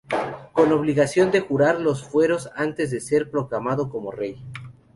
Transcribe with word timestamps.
Con 0.53 0.71
obligación 0.71 1.29
de 1.29 1.41
jurar 1.41 1.79
los 1.79 2.03
fueros 2.03 2.49
antes 2.55 2.89
de 2.89 2.99
ser 3.01 3.29
proclamado 3.29 3.91
como 3.91 4.09
rey. 4.11 4.43